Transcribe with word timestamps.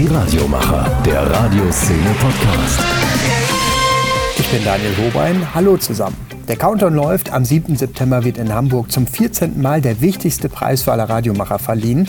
Die 0.00 0.06
Radiomacher, 0.06 1.02
der 1.04 1.30
Radioszene 1.30 2.14
Podcast. 2.18 2.80
Ich 4.38 4.48
bin 4.48 4.64
Daniel 4.64 4.96
Hobein. 4.96 5.54
Hallo 5.54 5.76
zusammen. 5.76 6.16
Der 6.48 6.56
Countdown 6.56 6.94
läuft. 6.94 7.30
Am 7.34 7.44
7. 7.44 7.76
September 7.76 8.24
wird 8.24 8.38
in 8.38 8.50
Hamburg 8.50 8.90
zum 8.90 9.06
14. 9.06 9.60
Mal 9.60 9.82
der 9.82 10.00
wichtigste 10.00 10.48
Preis 10.48 10.84
für 10.84 10.92
alle 10.92 11.06
Radiomacher 11.06 11.58
verliehen. 11.58 12.08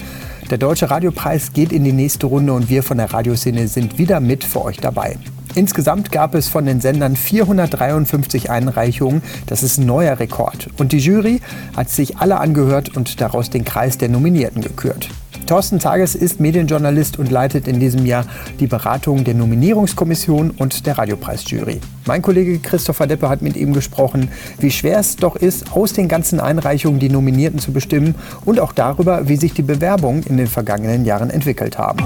Der 0.49 0.57
Deutsche 0.57 0.89
Radiopreis 0.89 1.51
geht 1.51 1.73
in 1.73 1.83
die 1.83 1.91
nächste 1.91 2.27
Runde 2.27 2.53
und 2.53 2.69
wir 2.69 2.81
von 2.81 2.95
der 2.95 3.11
Radioszene 3.11 3.67
sind 3.67 3.97
wieder 3.97 4.21
mit 4.21 4.45
für 4.45 4.63
euch 4.63 4.77
dabei. 4.77 5.17
Insgesamt 5.55 6.13
gab 6.13 6.33
es 6.33 6.47
von 6.47 6.65
den 6.65 6.79
Sendern 6.79 7.17
453 7.17 8.49
Einreichungen. 8.49 9.21
Das 9.47 9.63
ist 9.63 9.79
ein 9.79 9.85
neuer 9.85 10.17
Rekord. 10.17 10.69
Und 10.77 10.93
die 10.93 10.99
Jury 10.99 11.41
hat 11.75 11.89
sich 11.89 12.19
alle 12.19 12.39
angehört 12.39 12.95
und 12.95 13.19
daraus 13.19 13.49
den 13.49 13.65
Kreis 13.65 13.97
der 13.97 14.07
Nominierten 14.07 14.61
gekürt. 14.61 15.09
Thorsten 15.47 15.79
Tages 15.79 16.15
ist 16.15 16.39
Medienjournalist 16.39 17.19
und 17.19 17.29
leitet 17.29 17.67
in 17.67 17.79
diesem 17.79 18.05
Jahr 18.05 18.25
die 18.59 18.67
Beratung 18.67 19.23
der 19.23 19.33
Nominierungskommission 19.33 20.51
und 20.51 20.85
der 20.85 20.97
Radiopreisjury. 20.97 21.81
Mein 22.05 22.21
Kollege 22.21 22.59
Christopher 22.59 23.07
Deppe 23.07 23.29
hat 23.29 23.41
mit 23.41 23.57
ihm 23.57 23.73
gesprochen, 23.73 24.29
wie 24.59 24.71
schwer 24.71 24.99
es 24.99 25.15
doch 25.15 25.35
ist, 25.35 25.73
aus 25.73 25.93
den 25.93 26.07
ganzen 26.07 26.39
Einreichungen 26.39 26.99
die 26.99 27.09
Nominierten 27.09 27.59
zu 27.59 27.73
bestimmen 27.73 28.15
und 28.45 28.59
auch 28.59 28.73
darüber, 28.73 29.27
wie 29.27 29.35
sich 29.35 29.53
die 29.53 29.61
Bewerbungen 29.61 30.23
in 30.23 30.37
den 30.37 30.47
vergangenen 30.47 31.05
Jahren 31.05 31.29
entwickelt 31.29 31.77
haben. 31.77 31.99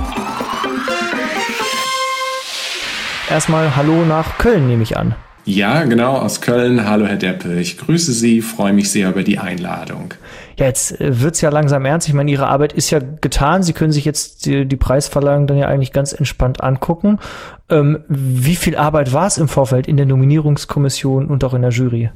Erstmal 3.30 3.76
Hallo 3.76 4.06
nach 4.06 4.38
Köln, 4.38 4.68
nehme 4.68 4.84
ich 4.84 4.98
an. 4.98 5.16
Ja, 5.48 5.84
genau, 5.84 6.18
aus 6.18 6.42
Köln. 6.42 6.90
Hallo, 6.90 7.06
Herr 7.06 7.18
Deppe. 7.18 7.60
Ich 7.60 7.78
grüße 7.78 8.14
Sie, 8.14 8.42
freue 8.42 8.74
mich 8.74 8.90
sehr 8.90 9.10
über 9.10 9.22
die 9.22 9.38
Einladung. 9.38 10.16
Ja, 10.58 10.66
jetzt 10.66 11.00
äh, 11.00 11.22
wird's 11.22 11.42
ja 11.42 11.50
langsam 11.50 11.86
ernst. 11.86 12.08
Ich 12.08 12.14
meine, 12.14 12.32
Ihre 12.32 12.48
Arbeit 12.48 12.74
ist 12.74 12.90
ja 12.90 13.00
getan. 13.00 13.64
Sie 13.64 13.74
können 13.74 13.92
sich 13.92 14.06
jetzt 14.06 14.46
die, 14.46 14.66
die 14.66 14.78
Preisverleihung 14.78 15.48
dann 15.48 15.58
ja 15.58 15.68
eigentlich 15.68 15.92
ganz 15.92 16.14
entspannt 16.14 16.64
angucken. 16.64 17.20
Ähm, 17.70 18.00
wie 18.08 18.56
viel 18.56 18.76
Arbeit 18.78 19.14
war 19.14 19.28
es 19.28 19.38
im 19.38 19.48
Vorfeld 19.48 19.88
in 19.88 19.98
der 19.98 20.06
Nominierungskommission 20.06 21.28
und 21.28 21.44
auch 21.44 21.54
in 21.54 21.62
der 21.62 21.72
Jury? 21.72 22.10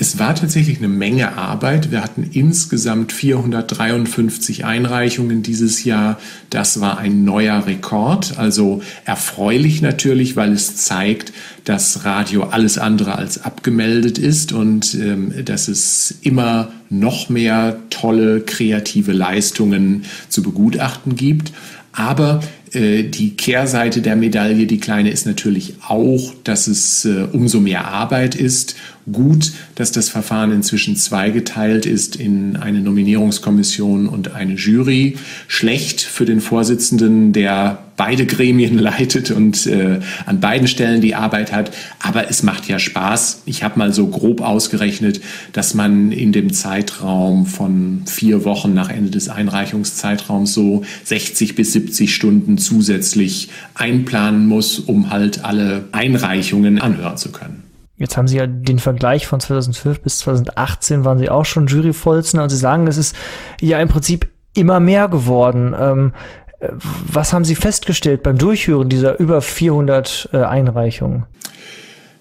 Es 0.00 0.18
war 0.18 0.34
tatsächlich 0.34 0.78
eine 0.78 0.88
Menge 0.88 1.36
Arbeit. 1.36 1.90
Wir 1.90 2.02
hatten 2.02 2.22
insgesamt 2.32 3.12
453 3.12 4.64
Einreichungen 4.64 5.42
dieses 5.42 5.84
Jahr. 5.84 6.18
Das 6.48 6.80
war 6.80 6.96
ein 6.96 7.24
neuer 7.24 7.66
Rekord. 7.66 8.38
Also 8.38 8.80
erfreulich 9.04 9.82
natürlich, 9.82 10.36
weil 10.36 10.52
es 10.52 10.76
zeigt, 10.76 11.34
dass 11.66 12.06
Radio 12.06 12.44
alles 12.44 12.78
andere 12.78 13.16
als 13.16 13.44
abgemeldet 13.44 14.16
ist 14.16 14.54
und 14.54 14.94
ähm, 14.94 15.34
dass 15.44 15.68
es 15.68 16.14
immer 16.22 16.72
noch 16.90 17.28
mehr 17.28 17.78
tolle 17.88 18.40
kreative 18.40 19.12
Leistungen 19.12 20.04
zu 20.28 20.42
begutachten 20.42 21.16
gibt. 21.16 21.52
Aber 21.92 22.40
äh, 22.72 23.04
die 23.04 23.36
Kehrseite 23.36 24.00
der 24.00 24.16
Medaille, 24.16 24.66
die 24.66 24.78
kleine, 24.78 25.10
ist 25.10 25.26
natürlich 25.26 25.74
auch, 25.86 26.34
dass 26.44 26.66
es 26.66 27.04
äh, 27.04 27.26
umso 27.32 27.60
mehr 27.60 27.86
Arbeit 27.86 28.34
ist. 28.34 28.76
Gut, 29.10 29.52
dass 29.74 29.90
das 29.90 30.08
Verfahren 30.08 30.52
inzwischen 30.52 30.94
zweigeteilt 30.96 31.86
ist 31.86 32.16
in 32.16 32.56
eine 32.56 32.80
Nominierungskommission 32.80 34.08
und 34.08 34.34
eine 34.34 34.54
Jury. 34.54 35.16
Schlecht 35.48 36.00
für 36.00 36.24
den 36.24 36.40
Vorsitzenden, 36.40 37.32
der 37.32 37.82
beide 38.00 38.24
Gremien 38.24 38.78
leitet 38.78 39.30
und 39.30 39.66
äh, 39.66 40.00
an 40.24 40.40
beiden 40.40 40.68
Stellen 40.68 41.02
die 41.02 41.14
Arbeit 41.14 41.52
hat. 41.52 41.70
Aber 42.02 42.30
es 42.30 42.42
macht 42.42 42.66
ja 42.66 42.78
Spaß. 42.78 43.42
Ich 43.44 43.62
habe 43.62 43.78
mal 43.78 43.92
so 43.92 44.06
grob 44.06 44.40
ausgerechnet, 44.40 45.20
dass 45.52 45.74
man 45.74 46.10
in 46.10 46.32
dem 46.32 46.50
Zeitraum 46.50 47.44
von 47.44 48.04
vier 48.06 48.46
Wochen 48.46 48.72
nach 48.72 48.88
Ende 48.88 49.10
des 49.10 49.28
Einreichungszeitraums 49.28 50.54
so 50.54 50.82
60 51.04 51.54
bis 51.54 51.74
70 51.74 52.14
Stunden 52.14 52.56
zusätzlich 52.56 53.50
einplanen 53.74 54.46
muss, 54.46 54.78
um 54.78 55.10
halt 55.10 55.44
alle 55.44 55.84
Einreichungen 55.92 56.80
anhören 56.80 57.18
zu 57.18 57.32
können. 57.32 57.64
Jetzt 57.98 58.16
haben 58.16 58.28
Sie 58.28 58.38
ja 58.38 58.46
den 58.46 58.78
Vergleich 58.78 59.26
von 59.26 59.40
2012 59.40 60.00
bis 60.00 60.20
2018 60.20 61.04
waren 61.04 61.18
Sie 61.18 61.28
auch 61.28 61.44
schon 61.44 61.66
Juryvorsitzender 61.66 62.44
und 62.44 62.48
Sie 62.48 62.56
sagen, 62.56 62.86
es 62.86 62.96
ist 62.96 63.14
ja 63.60 63.78
im 63.78 63.88
Prinzip 63.88 64.30
immer 64.54 64.80
mehr 64.80 65.08
geworden. 65.08 65.74
Ähm, 65.78 66.12
was 66.60 67.32
haben 67.32 67.44
Sie 67.44 67.54
festgestellt 67.54 68.22
beim 68.22 68.38
Durchhören 68.38 68.88
dieser 68.88 69.18
über 69.18 69.40
400 69.40 70.30
äh, 70.32 70.38
Einreichungen? 70.38 71.24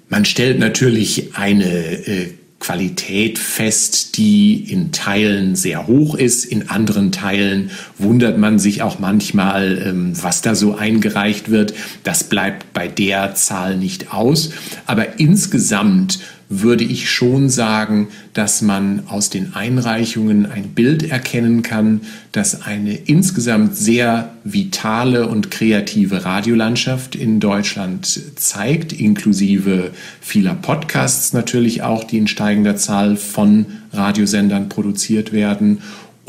Man 0.08 0.26
stellt 0.26 0.60
natürlich 0.60 1.36
eine 1.36 1.66
äh, 1.66 2.34
Qualität 2.60 3.40
fest, 3.40 4.18
die 4.18 4.72
in 4.72 4.92
Teilen 4.92 5.56
sehr 5.56 5.88
hoch 5.88 6.16
ist. 6.16 6.46
In 6.46 6.70
anderen 6.70 7.12
Teilen 7.12 7.72
wundert 7.98 8.38
man 8.38 8.60
sich 8.60 8.82
auch 8.82 9.00
manchmal, 9.00 9.82
ähm, 9.86 10.14
was 10.22 10.42
da 10.42 10.56
so 10.56 10.76
eingereicht 10.76 11.50
wird. 11.50 11.74
Das 12.04 12.26
bleibt 12.26 12.74
bei 12.74 12.88
der 12.88 13.36
Zahl 13.36 13.78
nicht 13.78 14.14
aus. 14.14 14.52
Aber 14.86 15.20
insgesamt 15.20 16.20
würde 16.50 16.84
ich 16.84 17.12
schon 17.12 17.48
sagen, 17.50 18.08
dass 18.34 18.64
man 18.64 19.04
aus 19.08 19.30
den 19.30 19.54
Einreichungen 19.54 20.48
ein 20.52 20.70
Bild 20.70 21.04
erkennen 21.04 21.62
kann, 21.62 22.02
das 22.32 22.64
eine 22.64 22.96
insgesamt 22.96 23.76
sehr 23.76 24.34
vitale 24.44 25.28
und 25.28 25.52
kreative 25.52 26.26
Radiolandschaft 26.26 27.16
in 27.16 27.40
Deutschland 27.40 28.08
zeigt, 28.36 28.94
inklusive 28.94 29.92
vieler 30.22 30.56
Podcasts 30.56 31.34
natürlich 31.34 31.84
auch, 31.84 32.04
die 32.04 32.18
in 32.18 32.28
steigender 32.28 32.76
Zahl 32.76 33.16
von 33.16 33.68
Radiosendern 33.94 34.70
produziert 34.70 35.32
werden 35.32 35.80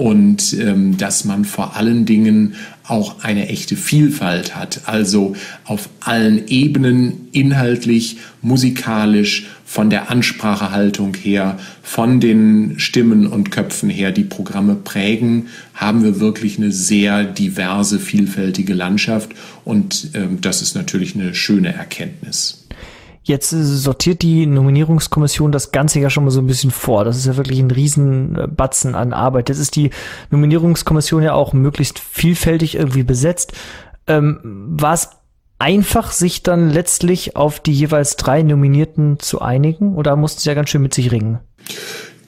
und 0.00 0.54
ähm, 0.54 0.96
dass 0.96 1.26
man 1.26 1.44
vor 1.44 1.76
allen 1.76 2.06
Dingen 2.06 2.54
auch 2.84 3.22
eine 3.22 3.50
echte 3.50 3.76
Vielfalt 3.76 4.56
hat, 4.56 4.80
also 4.86 5.36
auf 5.66 5.90
allen 6.00 6.48
Ebenen, 6.48 7.28
inhaltlich, 7.32 8.16
musikalisch, 8.40 9.46
von 9.66 9.90
der 9.90 10.10
Ansprachehaltung 10.10 11.14
her, 11.14 11.58
von 11.82 12.18
den 12.18 12.78
Stimmen 12.78 13.26
und 13.26 13.50
Köpfen 13.50 13.90
her, 13.90 14.10
die 14.10 14.24
Programme 14.24 14.74
prägen, 14.74 15.48
haben 15.74 16.02
wir 16.02 16.18
wirklich 16.18 16.56
eine 16.56 16.72
sehr 16.72 17.22
diverse, 17.22 18.00
vielfältige 18.00 18.72
Landschaft 18.72 19.32
und 19.66 20.12
ähm, 20.14 20.40
das 20.40 20.62
ist 20.62 20.74
natürlich 20.74 21.14
eine 21.14 21.34
schöne 21.34 21.74
Erkenntnis. 21.74 22.66
Jetzt 23.22 23.50
sortiert 23.50 24.22
die 24.22 24.46
Nominierungskommission 24.46 25.52
das 25.52 25.72
Ganze 25.72 26.00
ja 26.00 26.08
schon 26.08 26.24
mal 26.24 26.30
so 26.30 26.40
ein 26.40 26.46
bisschen 26.46 26.70
vor. 26.70 27.04
Das 27.04 27.16
ist 27.16 27.26
ja 27.26 27.36
wirklich 27.36 27.60
ein 27.60 27.70
Riesenbatzen 27.70 28.94
an 28.94 29.12
Arbeit. 29.12 29.48
Jetzt 29.50 29.58
ist 29.58 29.76
die 29.76 29.90
Nominierungskommission 30.30 31.22
ja 31.22 31.34
auch 31.34 31.52
möglichst 31.52 31.98
vielfältig 31.98 32.76
irgendwie 32.76 33.02
besetzt. 33.02 33.52
Ähm, 34.06 34.40
War 34.42 34.94
es 34.94 35.10
einfach, 35.58 36.10
sich 36.10 36.42
dann 36.42 36.70
letztlich 36.70 37.36
auf 37.36 37.60
die 37.60 37.72
jeweils 37.72 38.16
drei 38.16 38.42
Nominierten 38.42 39.18
zu 39.18 39.40
einigen 39.40 39.94
oder 39.94 40.16
mussten 40.16 40.40
sie 40.40 40.48
ja 40.48 40.54
ganz 40.54 40.70
schön 40.70 40.82
mit 40.82 40.94
sich 40.94 41.12
ringen? 41.12 41.38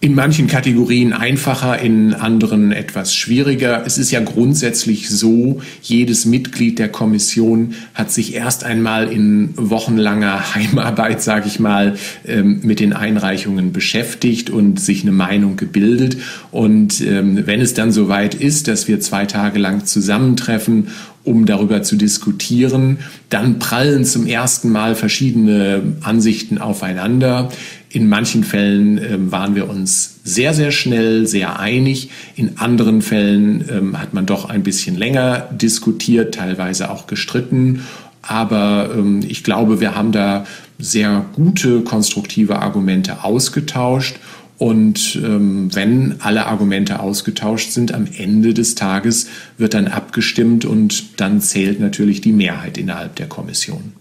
In 0.02 0.16
manchen 0.16 0.48
Kategorien 0.48 1.12
einfacher, 1.12 1.78
in 1.78 2.12
anderen 2.12 2.72
etwas 2.72 3.14
schwieriger. 3.14 3.84
Es 3.86 3.98
ist 3.98 4.10
ja 4.10 4.18
grundsätzlich 4.18 5.08
so, 5.08 5.62
jedes 5.80 6.26
Mitglied 6.26 6.80
der 6.80 6.88
Kommission 6.88 7.74
hat 7.94 8.10
sich 8.10 8.34
erst 8.34 8.64
einmal 8.64 9.12
in 9.12 9.54
wochenlanger 9.56 10.54
Heimarbeit, 10.56 11.22
sage 11.22 11.46
ich 11.46 11.60
mal, 11.60 11.94
ähm, 12.26 12.62
mit 12.64 12.80
den 12.80 12.94
Einreichungen 12.94 13.72
beschäftigt 13.72 14.50
und 14.50 14.80
sich 14.80 15.02
eine 15.02 15.12
Meinung 15.12 15.54
gebildet. 15.54 16.16
Und 16.50 17.00
ähm, 17.00 17.46
wenn 17.46 17.60
es 17.60 17.74
dann 17.74 17.92
soweit 17.92 18.34
ist, 18.34 18.66
dass 18.66 18.88
wir 18.88 18.98
zwei 18.98 19.26
Tage 19.26 19.60
lang 19.60 19.86
zusammentreffen 19.86 20.88
um 21.24 21.46
darüber 21.46 21.82
zu 21.82 21.96
diskutieren. 21.96 22.98
Dann 23.28 23.58
prallen 23.58 24.04
zum 24.04 24.26
ersten 24.26 24.70
Mal 24.70 24.94
verschiedene 24.94 25.94
Ansichten 26.00 26.58
aufeinander. 26.58 27.50
In 27.92 28.08
manchen 28.08 28.42
Fällen 28.42 28.96
ähm, 28.96 29.32
waren 29.32 29.54
wir 29.54 29.68
uns 29.68 30.20
sehr, 30.24 30.54
sehr 30.54 30.70
schnell, 30.70 31.26
sehr 31.26 31.60
einig. 31.60 32.08
In 32.36 32.56
anderen 32.56 33.02
Fällen 33.02 33.66
ähm, 33.70 34.00
hat 34.00 34.14
man 34.14 34.24
doch 34.24 34.48
ein 34.48 34.62
bisschen 34.62 34.96
länger 34.96 35.50
diskutiert, 35.52 36.34
teilweise 36.34 36.90
auch 36.90 37.06
gestritten. 37.06 37.82
Aber 38.22 38.90
ähm, 38.96 39.20
ich 39.28 39.44
glaube, 39.44 39.80
wir 39.80 39.94
haben 39.94 40.10
da 40.10 40.46
sehr 40.78 41.26
gute, 41.34 41.82
konstruktive 41.82 42.60
Argumente 42.60 43.24
ausgetauscht. 43.24 44.16
Und 44.56 45.20
ähm, 45.22 45.74
wenn 45.74 46.14
alle 46.20 46.46
Argumente 46.46 47.00
ausgetauscht 47.00 47.72
sind, 47.72 47.92
am 47.92 48.06
Ende 48.16 48.54
des 48.54 48.74
Tages 48.74 49.28
wird 49.58 49.74
dann 49.74 49.88
abgestimmt 49.88 50.64
und 50.64 51.20
dann 51.20 51.42
zählt 51.42 51.78
natürlich 51.78 52.22
die 52.22 52.32
Mehrheit 52.32 52.78
innerhalb 52.78 53.16
der 53.16 53.26
Kommission 53.26 53.92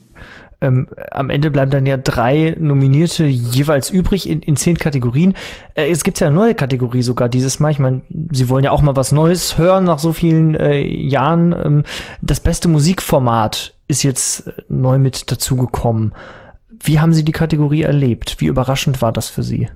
ähm, 0.61 0.87
am 1.11 1.29
Ende 1.29 1.51
bleiben 1.51 1.71
dann 1.71 1.85
ja 1.85 1.97
drei 1.97 2.55
Nominierte 2.59 3.25
jeweils 3.25 3.89
übrig 3.89 4.29
in, 4.29 4.41
in 4.41 4.55
zehn 4.55 4.77
Kategorien. 4.77 5.33
Äh, 5.73 5.89
es 5.89 6.03
gibt 6.03 6.19
ja 6.19 6.27
eine 6.27 6.35
neue 6.35 6.55
Kategorie 6.55 7.01
sogar 7.01 7.29
dieses 7.29 7.59
Mal. 7.59 7.71
Ich 7.71 7.79
meine, 7.79 8.01
Sie 8.31 8.47
wollen 8.47 8.63
ja 8.63 8.71
auch 8.71 8.81
mal 8.81 8.95
was 8.95 9.11
Neues 9.11 9.57
hören 9.57 9.85
nach 9.85 9.99
so 9.99 10.13
vielen 10.13 10.55
äh, 10.55 10.81
Jahren. 10.81 11.53
Ähm, 11.53 11.83
das 12.21 12.39
beste 12.39 12.67
Musikformat 12.67 13.73
ist 13.87 14.03
jetzt 14.03 14.47
äh, 14.47 14.51
neu 14.69 14.99
mit 14.99 15.31
dazugekommen. 15.31 16.13
Wie 16.83 16.99
haben 16.99 17.13
Sie 17.13 17.25
die 17.25 17.31
Kategorie 17.31 17.81
erlebt? 17.81 18.37
Wie 18.39 18.45
überraschend 18.45 19.01
war 19.01 19.11
das 19.11 19.29
für 19.29 19.43
Sie? 19.43 19.67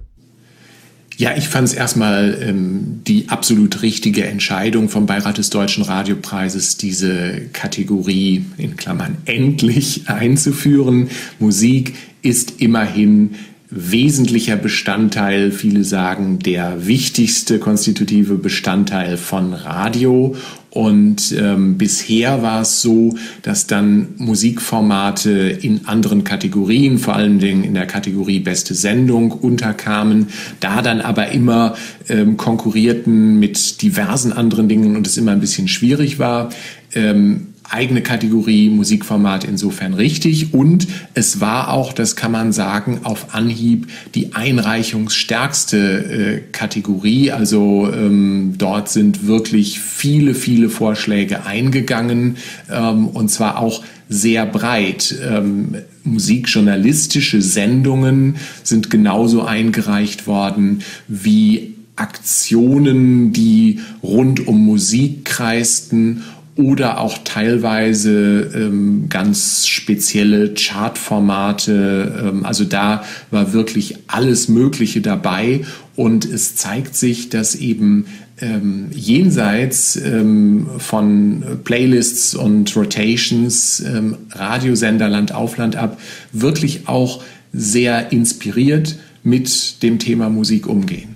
Ja, 1.17 1.35
ich 1.37 1.47
fand 1.47 1.69
es 1.69 1.73
erstmal 1.73 2.37
ähm, 2.41 3.01
die 3.07 3.29
absolut 3.29 3.81
richtige 3.81 4.25
Entscheidung 4.25 4.89
vom 4.89 5.05
Beirat 5.05 5.37
des 5.37 5.49
Deutschen 5.49 5.83
Radiopreises, 5.83 6.75
diese 6.75 7.41
Kategorie 7.53 8.45
in 8.57 8.75
Klammern 8.75 9.17
endlich 9.25 10.09
einzuführen. 10.09 11.09
Musik 11.39 11.93
ist 12.21 12.59
immerhin 12.59 13.35
wesentlicher 13.69 14.57
Bestandteil, 14.57 15.51
viele 15.51 15.83
sagen 15.83 16.39
der 16.39 16.85
wichtigste 16.85 17.59
konstitutive 17.59 18.35
Bestandteil 18.35 19.17
von 19.17 19.53
Radio. 19.53 20.35
Und 20.75 21.33
ähm, 21.39 21.77
bisher 21.77 22.41
war 22.41 22.63
es 22.63 22.81
so, 22.81 23.15
dass 23.43 23.65
dann 23.65 24.09
Musikformate 24.17 25.31
in 25.31 25.87
anderen 25.87 26.25
Kategorien, 26.25 26.97
vor 26.97 27.15
allen 27.15 27.39
Dingen 27.39 27.63
in 27.63 27.75
der 27.75 27.85
Kategorie 27.85 28.39
Beste 28.39 28.73
Sendung, 28.73 29.31
unterkamen, 29.31 30.27
da 30.59 30.81
dann 30.81 30.99
aber 30.99 31.29
immer 31.29 31.75
ähm, 32.09 32.35
konkurrierten 32.35 33.39
mit 33.39 33.81
diversen 33.83 34.33
anderen 34.33 34.67
Dingen 34.67 34.97
und 34.97 35.07
es 35.07 35.15
immer 35.15 35.31
ein 35.31 35.39
bisschen 35.39 35.69
schwierig 35.69 36.19
war. 36.19 36.49
Ähm, 36.93 37.54
eigene 37.69 38.01
Kategorie 38.01 38.69
Musikformat 38.69 39.43
insofern 39.43 39.93
richtig 39.93 40.53
und 40.53 40.87
es 41.13 41.41
war 41.41 41.71
auch, 41.71 41.93
das 41.93 42.15
kann 42.15 42.31
man 42.31 42.51
sagen, 42.51 43.01
auf 43.03 43.33
Anhieb 43.33 43.87
die 44.13 44.33
einreichungsstärkste 44.33 45.77
äh, 45.77 46.41
Kategorie. 46.51 47.31
Also 47.31 47.89
ähm, 47.91 48.55
dort 48.57 48.89
sind 48.89 49.27
wirklich 49.27 49.79
viele, 49.79 50.35
viele 50.35 50.69
Vorschläge 50.69 51.45
eingegangen 51.45 52.37
ähm, 52.71 53.07
und 53.07 53.29
zwar 53.29 53.59
auch 53.59 53.83
sehr 54.07 54.45
breit. 54.45 55.15
Ähm, 55.23 55.75
musikjournalistische 56.03 57.41
Sendungen 57.41 58.35
sind 58.63 58.89
genauso 58.89 59.43
eingereicht 59.43 60.27
worden 60.27 60.83
wie 61.07 61.75
Aktionen, 61.95 63.31
die 63.31 63.79
rund 64.03 64.47
um 64.47 64.65
Musik 64.65 65.23
kreisten 65.23 66.23
oder 66.55 67.01
auch 67.01 67.17
teilweise 67.23 68.49
ähm, 68.55 69.07
ganz 69.09 69.67
spezielle 69.67 70.53
Chartformate. 70.53 72.13
Ähm, 72.23 72.45
also 72.45 72.63
da 72.63 73.03
war 73.29 73.51
wirklich 73.51 73.97
alles 74.07 74.47
Mögliche 74.47 75.01
dabei 75.01 75.61
und 75.95 76.25
es 76.25 76.55
zeigt 76.55 76.95
sich, 76.95 77.29
dass 77.29 77.55
eben 77.55 78.05
ähm, 78.39 78.87
jenseits 78.91 79.97
ähm, 79.97 80.67
von 80.77 81.43
Playlists 81.63 82.35
und 82.35 82.73
Rotations 82.75 83.81
ähm, 83.81 84.17
Radiosender 84.31 85.09
Land 85.09 85.33
auf 85.33 85.57
Land 85.57 85.75
ab 85.75 85.99
wirklich 86.31 86.87
auch 86.87 87.21
sehr 87.51 88.11
inspiriert 88.11 88.97
mit 89.23 89.83
dem 89.83 89.99
Thema 89.99 90.29
Musik 90.29 90.67
umgehen 90.67 91.14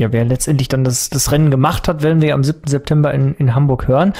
ja, 0.00 0.12
wer 0.12 0.24
letztendlich 0.24 0.68
dann 0.68 0.82
das, 0.82 1.10
das 1.10 1.30
Rennen 1.30 1.50
gemacht 1.50 1.86
hat, 1.86 2.02
werden 2.02 2.22
wir 2.22 2.34
am 2.34 2.42
7. 2.42 2.62
September 2.66 3.12
in, 3.14 3.34
in 3.34 3.54
Hamburg 3.54 3.86
hören. 3.86 4.14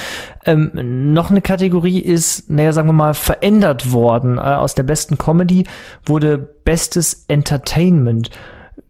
Ähm, 0.45 0.71
noch 1.13 1.31
eine 1.31 1.41
Kategorie 1.41 1.99
ist, 1.99 2.49
naja, 2.49 2.71
sagen 2.71 2.87
wir 2.87 2.93
mal, 2.93 3.13
verändert 3.13 3.91
worden. 3.91 4.37
Äh, 4.37 4.41
aus 4.41 4.75
der 4.75 4.83
besten 4.83 5.17
Comedy 5.17 5.65
wurde 6.05 6.37
bestes 6.37 7.25
Entertainment. 7.27 8.29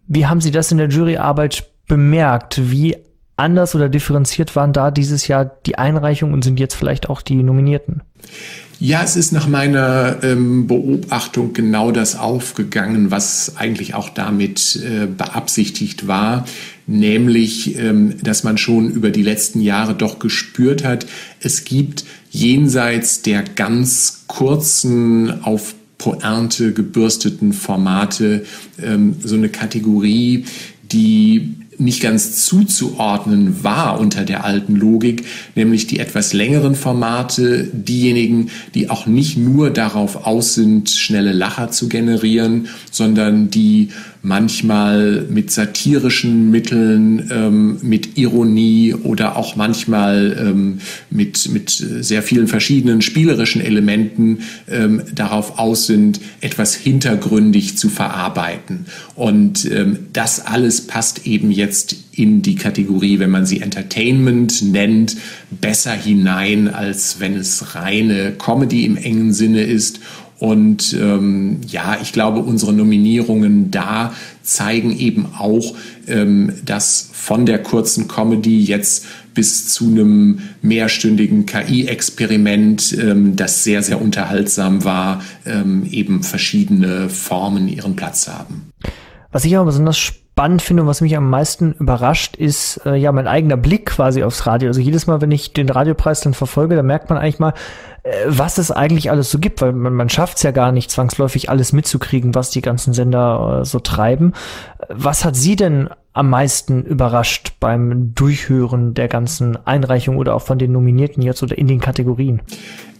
Wie 0.07 0.27
haben 0.27 0.41
Sie 0.41 0.51
das 0.51 0.71
in 0.71 0.77
der 0.77 0.89
Juryarbeit 0.89 1.71
bemerkt? 1.87 2.69
Wie 2.69 2.97
anders 3.41 3.75
oder 3.75 3.89
differenziert 3.89 4.55
waren 4.55 4.71
da 4.71 4.91
dieses 4.91 5.27
Jahr 5.27 5.45
die 5.65 5.77
Einreichungen 5.77 6.33
und 6.33 6.43
sind 6.43 6.59
jetzt 6.59 6.75
vielleicht 6.75 7.09
auch 7.09 7.21
die 7.21 7.43
Nominierten? 7.43 8.01
Ja, 8.79 9.03
es 9.03 9.15
ist 9.15 9.31
nach 9.31 9.47
meiner 9.47 10.23
ähm, 10.23 10.65
Beobachtung 10.65 11.53
genau 11.53 11.91
das 11.91 12.17
aufgegangen, 12.17 13.11
was 13.11 13.57
eigentlich 13.57 13.93
auch 13.93 14.09
damit 14.09 14.75
äh, 14.77 15.05
beabsichtigt 15.05 16.07
war, 16.07 16.45
nämlich, 16.87 17.77
ähm, 17.77 18.15
dass 18.23 18.43
man 18.43 18.57
schon 18.57 18.89
über 18.89 19.11
die 19.11 19.21
letzten 19.21 19.61
Jahre 19.61 19.93
doch 19.93 20.17
gespürt 20.17 20.83
hat, 20.83 21.05
es 21.41 21.63
gibt 21.63 22.05
jenseits 22.31 23.21
der 23.21 23.43
ganz 23.43 24.23
kurzen 24.25 25.43
auf 25.43 25.75
Pointe 25.99 26.73
gebürsteten 26.73 27.53
Formate 27.53 28.45
ähm, 28.81 29.17
so 29.23 29.35
eine 29.35 29.49
Kategorie, 29.49 30.45
die 30.91 31.60
nicht 31.81 32.01
ganz 32.01 32.45
zuzuordnen 32.45 33.63
war 33.63 33.99
unter 33.99 34.23
der 34.23 34.45
alten 34.45 34.75
Logik, 34.75 35.25
nämlich 35.55 35.87
die 35.87 35.99
etwas 35.99 36.33
längeren 36.33 36.75
Formate, 36.75 37.69
diejenigen, 37.73 38.49
die 38.75 38.89
auch 38.89 39.07
nicht 39.07 39.37
nur 39.37 39.69
darauf 39.71 40.25
aus 40.25 40.53
sind, 40.53 40.89
schnelle 40.89 41.33
Lacher 41.33 41.71
zu 41.71 41.89
generieren, 41.89 42.67
sondern 42.91 43.49
die 43.49 43.89
manchmal 44.23 45.25
mit 45.29 45.51
satirischen 45.51 46.51
Mitteln, 46.51 47.29
ähm, 47.31 47.77
mit 47.81 48.17
Ironie 48.17 48.93
oder 48.93 49.35
auch 49.35 49.55
manchmal 49.55 50.37
ähm, 50.39 50.79
mit, 51.09 51.49
mit 51.49 51.69
sehr 51.69 52.21
vielen 52.21 52.47
verschiedenen 52.47 53.01
spielerischen 53.01 53.61
Elementen 53.61 54.39
ähm, 54.69 55.01
darauf 55.13 55.57
aus 55.57 55.87
sind, 55.87 56.21
etwas 56.39 56.75
hintergründig 56.75 57.77
zu 57.77 57.89
verarbeiten. 57.89 58.85
Und 59.15 59.65
ähm, 59.71 60.07
das 60.13 60.45
alles 60.45 60.81
passt 60.81 61.25
eben 61.25 61.51
jetzt 61.51 61.95
in 62.11 62.41
die 62.41 62.55
Kategorie, 62.55 63.19
wenn 63.19 63.29
man 63.29 63.45
sie 63.45 63.61
Entertainment 63.61 64.61
nennt, 64.61 65.17
besser 65.49 65.93
hinein, 65.93 66.67
als 66.67 67.19
wenn 67.19 67.35
es 67.35 67.73
reine 67.75 68.33
Comedy 68.37 68.85
im 68.85 68.97
engen 68.97 69.33
Sinne 69.33 69.63
ist. 69.63 69.99
Und 70.41 70.93
ähm, 70.99 71.61
ja, 71.67 71.99
ich 72.01 72.13
glaube, 72.13 72.39
unsere 72.39 72.73
Nominierungen 72.73 73.69
da 73.69 74.11
zeigen 74.41 74.97
eben 74.97 75.27
auch, 75.37 75.75
ähm, 76.07 76.53
dass 76.65 77.11
von 77.13 77.45
der 77.45 77.61
kurzen 77.61 78.07
Comedy 78.07 78.59
jetzt 78.59 79.05
bis 79.35 79.69
zu 79.69 79.85
einem 79.85 80.39
mehrstündigen 80.63 81.45
KI-Experiment, 81.45 82.97
ähm, 82.99 83.35
das 83.35 83.63
sehr, 83.63 83.83
sehr 83.83 84.01
unterhaltsam 84.01 84.83
war, 84.83 85.21
ähm, 85.45 85.85
eben 85.91 86.23
verschiedene 86.23 87.07
Formen 87.09 87.67
ihren 87.67 87.95
Platz 87.95 88.27
haben. 88.27 88.71
Was 89.31 89.45
ich 89.45 89.55
aber 89.55 89.65
besonders 89.65 89.97
spannend 90.33 90.63
finde 90.63 90.81
und 90.81 90.89
was 90.89 91.01
mich 91.01 91.15
am 91.15 91.29
meisten 91.29 91.73
überrascht, 91.73 92.35
ist 92.35 92.81
äh, 92.85 92.95
ja 92.95 93.11
mein 93.11 93.27
eigener 93.27 93.57
Blick 93.57 93.85
quasi 93.85 94.23
aufs 94.23 94.47
Radio. 94.47 94.69
Also 94.69 94.81
jedes 94.81 95.05
Mal, 95.05 95.21
wenn 95.21 95.29
ich 95.29 95.53
den 95.53 95.69
Radiopreis 95.69 96.21
dann 96.21 96.33
verfolge, 96.33 96.75
da 96.75 96.81
merkt 96.81 97.09
man 97.09 97.19
eigentlich 97.19 97.37
mal, 97.37 97.53
äh, 98.01 98.11
was 98.25 98.57
es 98.57 98.71
eigentlich 98.71 99.11
alles 99.11 99.29
so 99.29 99.37
gibt, 99.37 99.61
weil 99.61 99.71
man, 99.73 99.93
man 99.93 100.09
schafft 100.09 100.37
es 100.37 100.43
ja 100.43 100.49
gar 100.49 100.71
nicht 100.71 100.89
zwangsläufig 100.89 101.51
alles 101.51 101.73
mitzukriegen, 101.73 102.33
was 102.33 102.49
die 102.49 102.61
ganzen 102.61 102.91
Sender 102.91 103.59
äh, 103.61 103.65
so 103.65 103.79
treiben. 103.79 104.33
Was 104.89 105.25
hat 105.25 105.35
Sie 105.35 105.55
denn 105.55 105.89
am 106.13 106.29
meisten 106.29 106.83
überrascht 106.83 107.53
beim 107.59 108.13
Durchhören 108.13 108.93
der 108.93 109.07
ganzen 109.07 109.57
Einreichung 109.65 110.17
oder 110.17 110.35
auch 110.35 110.41
von 110.41 110.59
den 110.59 110.73
Nominierten 110.73 111.23
jetzt 111.23 111.41
oder 111.41 111.57
in 111.57 111.67
den 111.67 111.79
Kategorien? 111.79 112.41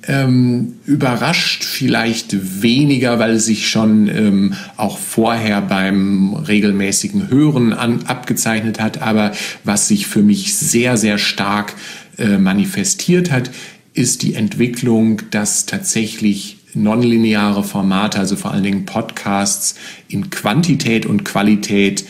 Ähm, 0.08 0.75
überrascht 0.85 1.64
vielleicht 1.64 2.64
weniger, 2.64 3.19
weil 3.19 3.31
es 3.31 3.45
sich 3.45 3.69
schon 3.69 4.07
ähm, 4.07 4.54
auch 4.78 4.97
vorher 4.97 5.62
beim 5.62 6.33
regelmäßigen 6.33 7.30
Hören 7.30 7.74
an, 7.74 8.04
abgezeichnet 8.07 8.80
hat. 8.80 9.02
Aber 9.02 9.31
was 9.64 9.88
sich 9.88 10.07
für 10.07 10.24
mich 10.24 10.57
sehr, 10.57 10.97
sehr 10.97 11.18
stark 11.18 11.74
äh, 12.18 12.38
manifestiert 12.38 13.30
hat, 13.30 13.52
ist 13.94 14.24
die 14.24 14.33
Entwicklung, 14.33 15.21
dass 15.30 15.66
tatsächlich 15.66 16.57
nonlineare 16.74 17.64
Formate, 17.64 18.18
also 18.18 18.35
vor 18.38 18.52
allen 18.52 18.64
Dingen 18.64 18.85
Podcasts, 18.85 19.76
in 20.07 20.30
Quantität 20.30 21.06
und 21.06 21.26
Qualität 21.26 22.06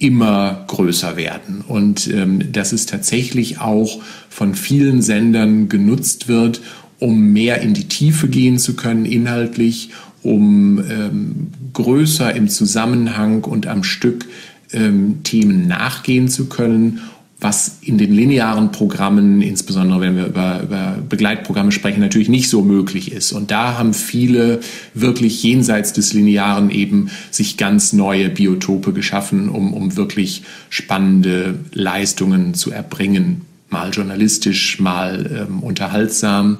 immer 0.00 0.64
größer 0.66 1.16
werden. 1.16 1.62
Und 1.68 2.08
ähm, 2.08 2.50
dass 2.52 2.72
es 2.72 2.86
tatsächlich 2.86 3.60
auch 3.60 4.00
von 4.28 4.54
vielen 4.54 5.02
Sendern 5.02 5.68
genutzt 5.68 6.26
wird, 6.26 6.62
um 6.98 7.32
mehr 7.32 7.60
in 7.60 7.74
die 7.74 7.86
Tiefe 7.86 8.28
gehen 8.28 8.58
zu 8.58 8.74
können 8.74 9.04
inhaltlich, 9.04 9.90
um 10.22 10.78
ähm, 10.90 11.48
größer 11.72 12.34
im 12.34 12.48
Zusammenhang 12.48 13.44
und 13.44 13.66
am 13.66 13.84
Stück 13.84 14.26
ähm, 14.72 15.22
Themen 15.22 15.68
nachgehen 15.68 16.28
zu 16.28 16.46
können 16.46 17.00
was 17.40 17.78
in 17.80 17.96
den 17.96 18.12
linearen 18.12 18.70
Programmen, 18.70 19.40
insbesondere 19.40 20.00
wenn 20.00 20.16
wir 20.16 20.26
über, 20.26 20.62
über 20.62 20.98
Begleitprogramme 21.08 21.72
sprechen, 21.72 22.00
natürlich 22.00 22.28
nicht 22.28 22.50
so 22.50 22.62
möglich 22.62 23.12
ist. 23.12 23.32
Und 23.32 23.50
da 23.50 23.78
haben 23.78 23.94
viele 23.94 24.60
wirklich 24.92 25.42
jenseits 25.42 25.94
des 25.94 26.12
Linearen 26.12 26.70
eben 26.70 27.10
sich 27.30 27.56
ganz 27.56 27.94
neue 27.94 28.28
Biotope 28.28 28.92
geschaffen, 28.92 29.48
um, 29.48 29.72
um 29.72 29.96
wirklich 29.96 30.42
spannende 30.68 31.58
Leistungen 31.72 32.52
zu 32.52 32.72
erbringen. 32.72 33.42
Mal 33.70 33.90
journalistisch, 33.90 34.78
mal 34.78 35.46
ähm, 35.48 35.60
unterhaltsam. 35.60 36.58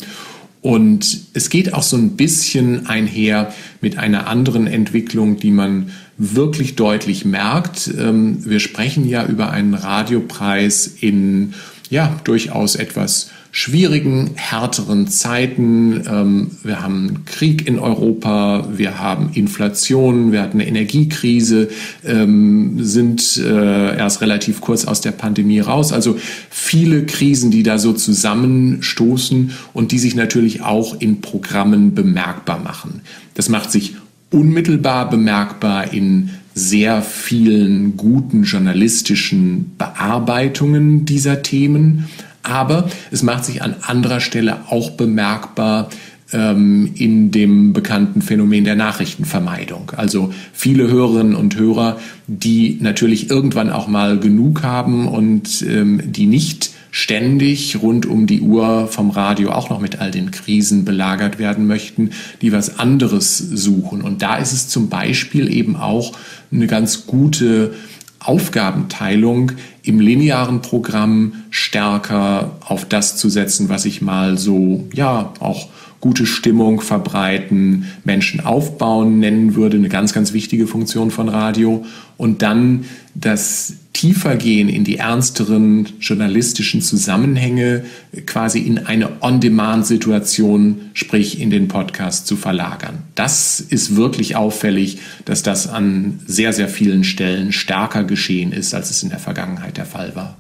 Und 0.63 1.21
es 1.33 1.49
geht 1.51 1.73
auch 1.73 1.83
so 1.83 1.97
ein 1.97 2.17
bisschen 2.17 2.87
einher 2.87 3.53
mit 3.81 3.99
einer 3.99 4.27
anderen 4.27 4.67
Entwicklung, 4.67 5.39
die 5.39 5.51
man 5.51 5.91
wirklich 6.21 6.77
deutlich 6.77 7.25
merkt. 7.25 7.91
Ähm, 7.99 8.45
wir 8.45 8.61
sprechen 8.61 9.09
ja 9.09 9.25
über 9.25 9.51
einen 9.51 9.73
Radiopreis 9.73 10.87
in 10.87 11.55
ja 11.89 12.21
durchaus 12.25 12.77
etwas 12.77 13.31
schwierigen, 13.53 14.31
härteren 14.37 15.09
Zeiten. 15.09 16.05
Ähm, 16.07 16.51
wir 16.63 16.83
haben 16.83 17.25
Krieg 17.25 17.67
in 17.67 17.79
Europa, 17.79 18.69
wir 18.77 19.01
haben 19.01 19.31
Inflation, 19.33 20.31
wir 20.31 20.43
hatten 20.43 20.61
eine 20.61 20.69
Energiekrise, 20.69 21.69
ähm, 22.05 22.85
sind 22.85 23.39
äh, 23.39 23.97
erst 23.97 24.21
relativ 24.21 24.61
kurz 24.61 24.85
aus 24.85 25.01
der 25.01 25.13
Pandemie 25.13 25.61
raus. 25.61 25.93
Also 25.93 26.17
viele 26.51 27.07
Krisen, 27.07 27.51
die 27.51 27.63
da 27.63 27.79
so 27.79 27.93
zusammenstoßen 27.93 29.53
und 29.73 29.91
die 29.91 29.99
sich 29.99 30.15
natürlich 30.15 30.63
auch 30.63 31.01
in 31.01 31.21
Programmen 31.23 31.95
bemerkbar 31.95 32.61
machen. 32.61 33.01
Das 33.35 33.49
macht 33.49 33.73
sich 33.73 33.95
unmittelbar 34.31 35.11
bemerkbar 35.11 35.93
in 35.93 36.31
sehr 36.55 37.03
vielen 37.03 37.97
guten 37.97 38.43
journalistischen 38.45 39.73
Bearbeitungen 39.79 41.05
dieser 41.05 41.43
Themen, 41.43 42.09
aber 42.43 42.89
es 43.11 43.23
macht 43.23 43.45
sich 43.45 43.63
an 43.63 43.77
anderer 43.83 44.21
Stelle 44.21 44.59
auch 44.69 44.91
bemerkbar 44.91 45.91
ähm, 46.33 46.91
in 46.95 47.31
dem 47.31 47.73
bekannten 47.73 48.23
Phänomen 48.23 48.65
der 48.65 48.77
Nachrichtenvermeidung. 48.77 49.93
Also 49.97 50.33
viele 50.53 50.89
Hörerinnen 50.89 51.35
und 51.35 51.57
Hörer, 51.57 51.99
die 52.27 52.79
natürlich 52.81 53.31
irgendwann 53.31 53.71
auch 53.71 53.89
mal 53.89 54.19
genug 54.19 54.63
haben 54.63 55.09
und 55.09 55.63
ähm, 55.63 56.01
die 56.05 56.27
nicht 56.27 56.71
ständig 56.91 57.81
rund 57.83 58.07
um 58.07 58.27
die 58.27 58.41
Uhr 58.41 58.89
vom 58.89 59.11
Radio 59.11 59.53
auch 59.53 59.71
noch 59.71 59.81
mit 59.81 60.01
all 60.01 60.11
den 60.11 60.31
Krisen 60.31 60.85
belagert 60.85 61.39
werden 61.39 61.67
möchten, 61.67 62.11
die 62.43 62.53
was 62.53 62.79
anderes 62.79 63.39
suchen. 63.39 64.03
Und 64.03 64.23
da 64.23 64.37
ist 64.37 64.53
es 64.53 64.69
zum 64.69 64.89
Beispiel 64.89 65.53
eben 65.53 65.77
auch 65.77 66.13
eine 66.53 66.67
ganz 66.67 67.07
gute 67.07 67.75
Aufgabenteilung 68.19 69.53
im 69.83 69.99
linearen 69.99 70.61
Programm 70.61 71.45
stärker 71.51 72.57
auf 72.61 72.85
das 72.85 73.17
zu 73.17 73.31
setzen, 73.31 73.69
was 73.69 73.87
ich 73.87 74.03
mal 74.03 74.37
so, 74.37 74.87
ja, 74.93 75.33
auch 75.41 75.69
gute 76.01 76.27
Stimmung 76.27 76.81
verbreiten, 76.81 77.87
Menschen 78.05 78.41
aufbauen 78.41 79.19
nennen 79.19 79.55
würde, 79.55 79.77
eine 79.77 79.89
ganz, 79.89 80.13
ganz 80.13 80.33
wichtige 80.33 80.67
Funktion 80.67 81.11
von 81.11 81.29
Radio. 81.29 81.85
Und 82.17 82.43
dann 82.43 82.85
das 83.15 83.75
Tiefergehen 83.93 84.69
in 84.69 84.85
die 84.85 84.99
ernsteren 84.99 85.89
journalistischen 86.01 86.81
Zusammenhänge 86.81 87.85
quasi 88.25 88.61
in 88.61 88.79
eine 88.87 89.21
On-Demand-Situation, 89.21 90.91
sprich 90.95 91.41
in 91.41 91.51
den 91.51 91.69
Podcast 91.69 92.27
zu 92.27 92.37
verlagern. 92.37 93.03
Das 93.15 93.61
ist 93.61 93.97
wirklich 93.97 94.37
auffällig, 94.37 94.99
dass 95.25 95.43
das 95.43 95.67
an 95.67 96.21
sehr, 96.27 96.53
sehr 96.53 96.69
vielen 96.69 97.05
Stellen 97.05 97.53
stärker 97.53 98.05
geschehen 98.05 98.53
ist, 98.53 98.75
als 98.75 98.91
es 98.91 99.03
in 99.03 99.11
der 99.11 99.19
Vergangenheit 99.19 99.77
der 99.77 99.87
Fall 99.87 100.15
war. 100.15 100.37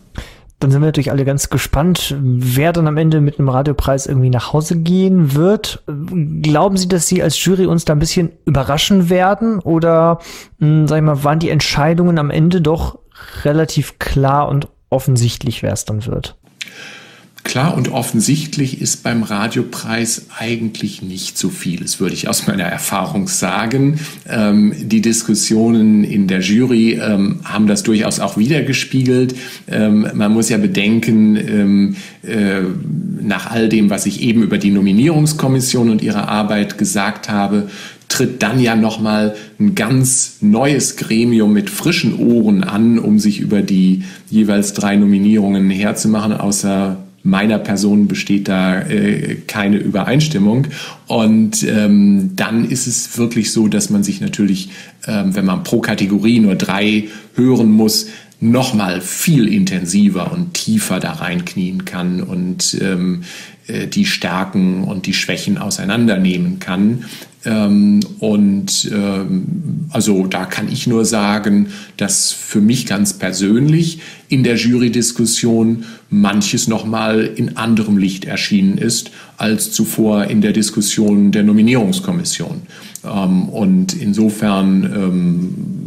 Dann 0.61 0.71
sind 0.71 0.83
wir 0.83 0.87
natürlich 0.87 1.11
alle 1.11 1.25
ganz 1.25 1.49
gespannt, 1.49 2.15
wer 2.21 2.75
dann 2.75 2.87
am 2.87 2.99
Ende 2.99 3.23
mit 3.23 3.39
einem 3.39 3.49
Radiopreis 3.49 4.07
irgendwie 4.07 4.29
nach 4.29 4.53
Hause 4.53 4.77
gehen 4.77 5.35
wird. 5.35 5.83
Glauben 5.87 6.77
Sie, 6.77 6.87
dass 6.87 7.07
Sie 7.07 7.23
als 7.23 7.43
Jury 7.43 7.65
uns 7.65 7.87
da 7.87 7.95
ein 7.95 7.99
bisschen 7.99 8.33
überraschen 8.45 9.09
werden? 9.09 9.59
Oder, 9.61 10.19
hm, 10.59 10.87
sag 10.87 10.99
ich 10.99 11.03
mal, 11.03 11.25
waren 11.25 11.39
die 11.39 11.49
Entscheidungen 11.49 12.19
am 12.19 12.31
Ende 12.31 12.61
doch 12.61 12.99
relativ 13.43 13.99
klar 13.99 14.49
und 14.51 14.69
offensichtlich, 14.91 15.63
wer 15.63 15.73
es 15.73 15.87
dann 15.87 16.05
wird? 16.05 16.37
Klar 17.43 17.75
und 17.77 17.91
offensichtlich 17.91 18.81
ist 18.81 19.03
beim 19.03 19.23
Radiopreis 19.23 20.27
eigentlich 20.39 21.03
nicht 21.03 21.39
so 21.39 21.49
viel. 21.49 21.81
Das 21.81 21.99
würde 21.99 22.15
ich 22.15 22.29
aus 22.29 22.47
meiner 22.47 22.65
Erfahrung 22.65 23.29
sagen. 23.29 23.99
Ähm, 24.29 24.75
die 24.79 25.01
Diskussionen 25.01 26.05
in 26.05 26.29
der 26.29 26.41
Jury 26.41 27.01
ähm, 27.03 27.41
haben 27.45 27.67
das 27.67 27.83
durchaus 27.83 28.21
auch 28.21 28.37
wiedergespiegelt. 28.37 29.35
Ähm, 29.69 30.07
man 30.15 30.33
muss 30.33 30.51
ja 30.51 30.59
bedenken, 30.59 31.37
ähm, 31.37 31.97
äh, 32.23 32.61
nach 33.21 33.51
all 33.51 33.69
dem, 33.69 33.89
was 33.91 34.07
ich 34.07 34.21
eben 34.21 34.43
über 34.43 34.59
die 34.59 34.71
Nominierungskommission 34.71 35.89
und 35.89 36.03
ihre 36.03 36.29
Arbeit 36.29 36.77
gesagt 36.79 37.31
habe, 37.31 37.69
tritt 38.09 38.43
dann 38.43 38.61
ja 38.61 38.77
nochmal 38.77 39.35
ein 39.59 39.75
ganz 39.75 40.39
neues 40.41 40.97
Gremium 40.97 41.53
mit 41.53 41.71
frischen 41.71 42.19
Ohren 42.19 42.65
an, 42.65 42.99
um 42.99 43.19
sich 43.19 43.41
über 43.41 43.63
die 43.63 44.03
jeweils 44.29 44.75
drei 44.75 44.97
Nominierungen 44.97 45.71
herzumachen, 45.71 46.33
außer 46.33 46.99
meiner 47.23 47.59
Person 47.59 48.09
besteht 48.09 48.49
da 48.49 48.81
äh, 48.81 49.37
keine 49.47 49.77
Übereinstimmung. 49.77 50.69
Und 51.07 51.63
ähm, 51.65 52.31
dann 52.35 52.69
ist 52.69 52.87
es 52.87 53.19
wirklich 53.19 53.53
so, 53.53 53.69
dass 53.69 53.91
man 53.91 54.03
sich 54.03 54.21
natürlich, 54.21 54.71
ähm, 55.07 55.35
wenn 55.35 55.45
man 55.45 55.65
pro 55.65 55.81
Kategorie 55.81 56.41
nur 56.41 56.55
drei 56.55 57.09
hören 57.35 57.71
muss, 57.71 58.07
nochmal 58.41 59.01
viel 59.01 59.47
intensiver 59.49 60.33
und 60.33 60.55
tiefer 60.55 60.99
da 60.99 61.13
reinknien 61.13 61.85
kann 61.85 62.23
und 62.23 62.77
ähm, 62.81 63.23
äh, 63.67 63.87
die 63.87 64.07
Stärken 64.07 64.85
und 64.85 65.07
die 65.07 65.15
Schwächen 65.15 65.59
auseinandernehmen 65.59 66.59
kann. 66.59 67.05
Ähm, 67.45 68.01
und 68.19 68.91
ähm, 68.93 69.87
also 69.91 70.27
da 70.27 70.45
kann 70.45 70.71
ich 70.71 70.87
nur 70.87 71.05
sagen, 71.05 71.69
dass 71.97 72.33
für 72.33 72.61
mich 72.61 72.87
ganz 72.87 73.15
persönlich 73.15 74.01
in 74.29 74.43
der 74.43 74.57
Jury-Diskussion 74.57 75.85
manches 76.11 76.69
nochmal 76.69 77.25
in 77.25 77.57
anderem 77.57 77.97
Licht 77.97 78.25
erschienen 78.25 78.77
ist 78.77 79.11
als 79.39 79.73
zuvor 79.73 80.25
in 80.25 80.43
der 80.43 80.53
Diskussion 80.53 81.33
der 81.33 81.43
Nominierungskommission. 81.43 82.63
Ähm, 83.05 83.49
und 83.49 83.95
insofern 83.95 84.85
ähm, 84.85 85.80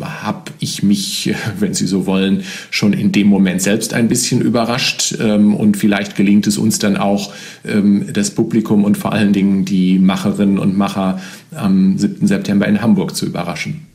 habe 0.00 0.52
ich 0.58 0.82
mich, 0.82 1.34
wenn 1.58 1.74
Sie 1.74 1.86
so 1.86 2.06
wollen, 2.06 2.44
schon 2.70 2.92
in 2.92 3.12
dem 3.12 3.28
Moment 3.28 3.62
selbst 3.62 3.94
ein 3.94 4.08
bisschen 4.08 4.40
überrascht. 4.40 5.16
Ähm, 5.20 5.54
und 5.54 5.76
vielleicht 5.76 6.16
gelingt 6.16 6.46
es 6.46 6.58
uns 6.58 6.78
dann 6.78 6.96
auch, 6.96 7.32
ähm, 7.64 8.06
das 8.12 8.30
Publikum 8.30 8.84
und 8.84 8.96
vor 8.96 9.12
allen 9.12 9.32
Dingen 9.32 9.64
die 9.64 9.98
Macherinnen 9.98 10.58
und 10.58 10.76
Macher 10.76 11.20
am 11.54 11.98
7. 11.98 12.26
September 12.26 12.66
in 12.66 12.82
Hamburg 12.82 13.14
zu 13.16 13.26
überraschen. 13.26 13.86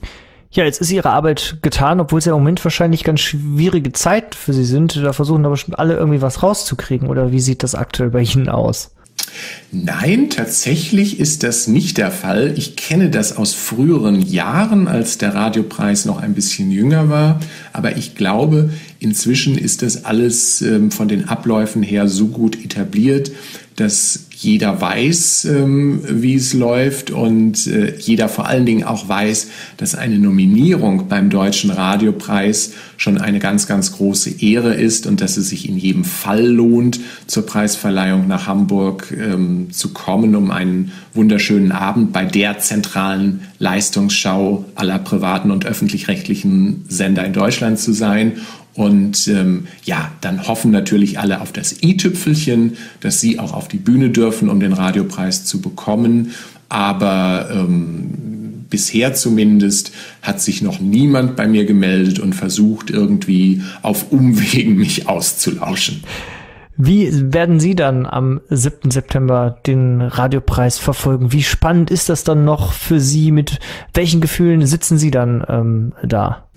Ja, 0.53 0.65
jetzt 0.65 0.81
ist 0.81 0.91
Ihre 0.91 1.11
Arbeit 1.11 1.59
getan, 1.61 2.01
obwohl 2.01 2.19
es 2.19 2.25
ja 2.25 2.33
im 2.33 2.39
Moment 2.39 2.63
wahrscheinlich 2.65 3.05
ganz 3.05 3.21
schwierige 3.21 3.93
Zeit 3.93 4.35
für 4.35 4.51
Sie 4.51 4.65
sind. 4.65 4.97
Da 4.97 5.13
versuchen 5.13 5.45
aber 5.45 5.53
bestimmt 5.53 5.79
alle 5.79 5.95
irgendwie 5.95 6.21
was 6.21 6.43
rauszukriegen. 6.43 7.07
Oder 7.07 7.31
wie 7.31 7.39
sieht 7.39 7.63
das 7.63 7.73
aktuell 7.73 8.09
bei 8.09 8.21
Ihnen 8.21 8.49
aus? 8.49 8.93
Nein, 9.71 10.29
tatsächlich 10.29 11.19
ist 11.19 11.43
das 11.43 11.67
nicht 11.67 11.97
der 11.97 12.11
Fall. 12.11 12.53
Ich 12.57 12.75
kenne 12.75 13.09
das 13.09 13.37
aus 13.37 13.53
früheren 13.53 14.21
Jahren, 14.21 14.87
als 14.87 15.17
der 15.17 15.33
Radiopreis 15.33 16.05
noch 16.05 16.21
ein 16.21 16.33
bisschen 16.33 16.71
jünger 16.71 17.09
war. 17.09 17.39
Aber 17.71 17.95
ich 17.95 18.15
glaube, 18.15 18.71
inzwischen 18.99 19.57
ist 19.57 19.81
das 19.81 20.03
alles 20.05 20.61
ähm, 20.61 20.91
von 20.91 21.07
den 21.07 21.29
Abläufen 21.29 21.83
her 21.83 22.07
so 22.07 22.27
gut 22.27 22.63
etabliert, 22.63 23.31
dass 23.75 24.27
jeder 24.41 24.81
weiß, 24.81 25.45
ähm, 25.45 26.01
wie 26.03 26.33
es 26.33 26.53
läuft 26.53 27.11
und 27.11 27.67
äh, 27.67 27.95
jeder 27.99 28.27
vor 28.27 28.47
allen 28.47 28.65
Dingen 28.65 28.83
auch 28.83 29.07
weiß, 29.07 29.47
dass 29.77 29.93
eine 29.93 30.17
Nominierung 30.17 31.07
beim 31.07 31.29
Deutschen 31.29 31.69
Radiopreis 31.69 32.71
schon 32.97 33.19
eine 33.19 33.37
ganz, 33.37 33.67
ganz 33.67 33.91
große 33.91 34.41
Ehre 34.41 34.73
ist 34.73 35.05
und 35.05 35.21
dass 35.21 35.37
es 35.37 35.49
sich 35.49 35.69
in 35.69 35.77
jedem 35.77 36.03
Fall 36.03 36.43
lohnt, 36.43 36.99
zur 37.27 37.45
Preisverleihung 37.45 38.27
nach 38.27 38.47
Hamburg 38.47 39.15
ähm, 39.15 39.67
zu 39.71 39.89
kommen, 39.89 40.35
um 40.35 40.49
einen 40.49 40.91
wunderschönen 41.13 41.71
Abend 41.71 42.11
bei 42.11 42.25
der 42.25 42.57
zentralen 42.57 43.41
Leistungsschau 43.59 44.65
aller 44.73 44.97
privaten 44.97 45.51
und 45.51 45.67
öffentlich-rechtlichen 45.67 46.85
Sender 46.89 47.25
in 47.25 47.33
Deutschland 47.33 47.77
zu 47.77 47.93
sein 47.93 48.37
und 48.73 49.27
ähm, 49.27 49.67
ja, 49.83 50.11
dann 50.21 50.47
hoffen 50.47 50.71
natürlich 50.71 51.19
alle 51.19 51.41
auf 51.41 51.51
das 51.51 51.83
i-Tüpfelchen, 51.83 52.77
dass 53.01 53.19
sie 53.19 53.39
auch 53.39 53.53
auf 53.53 53.67
die 53.67 53.77
Bühne 53.77 54.09
dürfen, 54.09 54.49
um 54.49 54.59
den 54.59 54.73
Radiopreis 54.73 55.45
zu 55.45 55.61
bekommen. 55.61 56.31
Aber 56.69 57.49
ähm, 57.51 58.65
bisher 58.69 59.13
zumindest 59.13 59.91
hat 60.21 60.41
sich 60.41 60.61
noch 60.61 60.79
niemand 60.79 61.35
bei 61.35 61.47
mir 61.47 61.65
gemeldet 61.65 62.19
und 62.19 62.33
versucht, 62.33 62.89
irgendwie 62.89 63.61
auf 63.81 64.11
Umwegen 64.11 64.77
mich 64.77 65.07
auszulauschen. 65.09 66.03
Wie 66.77 67.11
werden 67.33 67.59
Sie 67.59 67.75
dann 67.75 68.05
am 68.05 68.39
7. 68.49 68.89
September 68.89 69.57
den 69.67 70.01
Radiopreis 70.01 70.79
verfolgen? 70.79 71.33
Wie 71.33 71.43
spannend 71.43 71.91
ist 71.91 72.07
das 72.09 72.23
dann 72.23 72.45
noch 72.45 72.71
für 72.71 72.99
Sie? 72.99 73.31
Mit 73.31 73.59
welchen 73.93 74.21
Gefühlen 74.21 74.65
sitzen 74.65 74.97
Sie 74.97 75.11
dann 75.11 75.43
ähm, 75.47 75.93
da? 76.03 76.47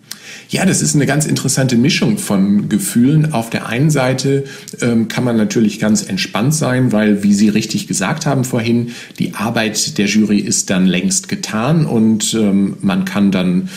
Ja, 0.48 0.64
das 0.66 0.82
ist 0.82 0.94
eine 0.94 1.06
ganz 1.06 1.26
interessante 1.26 1.76
Mischung 1.76 2.18
von 2.18 2.68
Gefühlen. 2.68 3.32
Auf 3.32 3.50
der 3.50 3.66
einen 3.66 3.90
Seite 3.90 4.44
ähm, 4.80 5.08
kann 5.08 5.24
man 5.24 5.36
natürlich 5.36 5.78
ganz 5.78 6.02
entspannt 6.02 6.54
sein, 6.54 6.92
weil, 6.92 7.22
wie 7.22 7.34
Sie 7.34 7.48
richtig 7.48 7.86
gesagt 7.86 8.26
haben 8.26 8.44
vorhin, 8.44 8.92
die 9.18 9.34
Arbeit 9.34 9.98
der 9.98 10.06
Jury 10.06 10.38
ist 10.38 10.70
dann 10.70 10.86
längst 10.86 11.28
getan 11.28 11.86
und 11.86 12.34
ähm, 12.34 12.76
man 12.80 13.04
kann 13.04 13.30
dann 13.30 13.68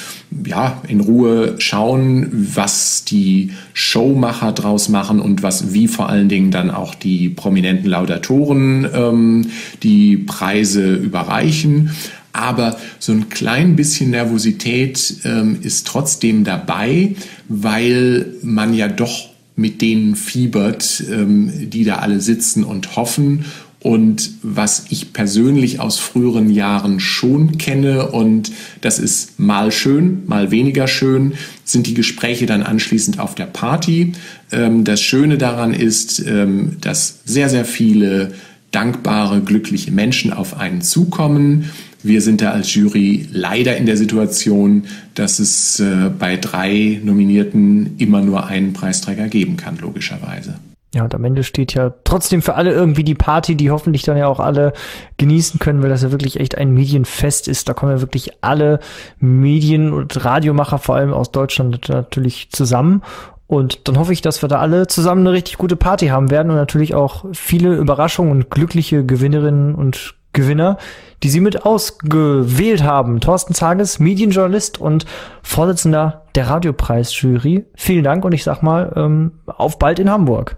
ja, 0.45 0.81
in 0.87 0.99
Ruhe 0.99 1.55
schauen, 1.59 2.27
was 2.53 3.05
die 3.05 3.51
Showmacher 3.73 4.51
draus 4.51 4.89
machen 4.89 5.19
und 5.19 5.41
was, 5.41 5.73
wie 5.73 5.87
vor 5.87 6.09
allen 6.09 6.29
Dingen 6.29 6.51
dann 6.51 6.69
auch 6.69 6.95
die 6.95 7.29
prominenten 7.29 7.89
Laudatoren 7.89 8.87
ähm, 8.93 9.47
die 9.83 10.17
Preise 10.17 10.95
überreichen 10.95 11.91
aber 12.37 12.77
so 12.99 13.11
ein 13.11 13.29
klein 13.29 13.75
bisschen 13.75 14.11
Nervosität 14.11 15.15
ähm, 15.25 15.59
ist 15.61 15.87
trotzdem 15.87 16.43
dabei, 16.43 17.15
weil 17.49 18.27
man 18.41 18.73
ja 18.73 18.87
doch 18.87 19.29
mit 19.55 19.81
denen 19.81 20.15
fiebert, 20.15 21.03
ähm, 21.11 21.69
die 21.69 21.83
da 21.83 21.95
alle 21.97 22.21
sitzen 22.21 22.63
und 22.63 22.95
hoffen. 22.95 23.45
Und 23.79 24.31
was 24.41 24.85
ich 24.89 25.13
persönlich 25.13 25.79
aus 25.79 25.99
früheren 25.99 26.49
Jahren 26.49 26.99
schon 26.99 27.57
kenne, 27.57 28.07
und 28.09 28.51
das 28.81 28.99
ist 28.99 29.39
mal 29.39 29.71
schön, 29.71 30.23
mal 30.25 30.51
weniger 30.51 30.87
schön, 30.87 31.33
sind 31.63 31.87
die 31.87 31.93
Gespräche 31.93 32.47
dann 32.47 32.63
anschließend 32.63 33.19
auf 33.19 33.35
der 33.35 33.45
Party. 33.45 34.13
Ähm, 34.51 34.83
das 34.83 35.01
Schöne 35.01 35.37
daran 35.37 35.73
ist, 35.73 36.19
ähm, 36.19 36.77
dass 36.81 37.19
sehr, 37.25 37.49
sehr 37.49 37.65
viele 37.65 38.33
dankbare, 38.71 39.41
glückliche 39.41 39.91
Menschen 39.91 40.33
auf 40.33 40.57
einen 40.57 40.81
zukommen. 40.81 41.69
Wir 42.07 42.21
sind 42.21 42.41
da 42.41 42.51
als 42.51 42.73
Jury 42.73 43.27
leider 43.31 43.75
in 43.77 43.85
der 43.85 43.97
Situation, 43.97 44.83
dass 45.15 45.39
es 45.39 45.79
äh, 45.79 46.09
bei 46.17 46.37
drei 46.37 47.01
Nominierten 47.03 47.95
immer 47.97 48.21
nur 48.21 48.47
einen 48.47 48.73
Preisträger 48.73 49.27
geben 49.27 49.57
kann, 49.57 49.77
logischerweise. 49.77 50.55
Ja, 50.95 51.03
und 51.03 51.13
am 51.13 51.25
Ende 51.25 51.43
steht 51.43 51.73
ja 51.73 51.93
trotzdem 52.05 52.41
für 52.41 52.55
alle 52.55 52.71
irgendwie 52.71 53.03
die 53.03 53.13
Party, 53.13 53.55
die 53.55 53.71
hoffentlich 53.71 54.03
dann 54.03 54.17
ja 54.17 54.27
auch 54.27 54.39
alle 54.39 54.71
genießen 55.17 55.59
können, 55.59 55.83
weil 55.83 55.89
das 55.89 56.01
ja 56.01 56.11
wirklich 56.11 56.39
echt 56.39 56.57
ein 56.57 56.73
Medienfest 56.73 57.47
ist. 57.47 57.67
Da 57.67 57.73
kommen 57.73 57.91
ja 57.91 58.01
wirklich 58.01 58.31
alle 58.41 58.79
Medien- 59.19 59.91
und 59.91 60.23
Radiomacher, 60.23 60.77
vor 60.77 60.95
allem 60.95 61.13
aus 61.13 61.31
Deutschland, 61.31 61.89
natürlich 61.89 62.49
zusammen. 62.51 63.03
Und 63.47 63.87
dann 63.87 63.97
hoffe 63.97 64.13
ich, 64.13 64.21
dass 64.21 64.41
wir 64.41 64.49
da 64.49 64.59
alle 64.59 64.87
zusammen 64.87 65.21
eine 65.21 65.31
richtig 65.31 65.57
gute 65.57 65.75
Party 65.75 66.07
haben 66.07 66.31
werden 66.31 66.49
und 66.49 66.57
natürlich 66.57 66.95
auch 66.95 67.25
viele 67.33 67.75
Überraschungen 67.75 68.31
und 68.31 68.49
glückliche 68.49 69.05
Gewinnerinnen 69.05 69.75
und 69.75 70.16
Gewinner, 70.37 70.77
die 71.23 71.29
Sie 71.29 71.41
mit 71.41 71.65
ausgewählt 71.65 72.83
haben. 72.83 73.19
Thorsten 73.19 73.53
Zages, 73.53 73.99
Medienjournalist 73.99 74.79
und 74.79 75.05
Vorsitzender 75.41 76.25
der 76.35 76.47
Radiopreisjury. 76.47 77.65
Vielen 77.75 78.03
Dank 78.03 78.23
und 78.23 78.31
ich 78.33 78.43
sag 78.43 78.61
mal, 78.61 78.93
ähm, 78.95 79.31
auf 79.47 79.79
bald 79.79 79.99
in 79.99 80.09
Hamburg. 80.09 80.57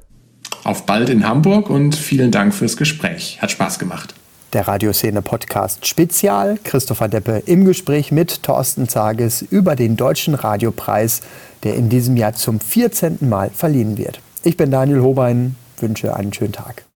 Auf 0.65 0.85
bald 0.85 1.09
in 1.09 1.27
Hamburg 1.27 1.69
und 1.69 1.95
vielen 1.95 2.31
Dank 2.31 2.53
fürs 2.53 2.75
Gespräch. 2.75 3.39
Hat 3.41 3.51
Spaß 3.51 3.79
gemacht. 3.79 4.13
Der 4.51 4.67
Radioszene 4.67 5.21
Podcast 5.21 5.87
Spezial. 5.87 6.59
Christopher 6.63 7.07
Deppe 7.07 7.43
im 7.45 7.65
Gespräch 7.65 8.11
mit 8.11 8.43
Thorsten 8.43 8.89
Zages 8.89 9.41
über 9.41 9.75
den 9.75 9.95
Deutschen 9.95 10.35
Radiopreis 10.35 11.21
der 11.63 11.75
in 11.75 11.89
diesem 11.89 12.17
Jahr 12.17 12.33
zum 12.33 12.59
14. 12.59 13.17
Mal 13.21 13.49
verliehen 13.49 13.97
wird. 13.97 14.21
Ich 14.43 14.57
bin 14.57 14.71
Daniel 14.71 15.01
Hobein, 15.01 15.55
wünsche 15.79 16.15
einen 16.15 16.33
schönen 16.33 16.53
Tag. 16.53 16.85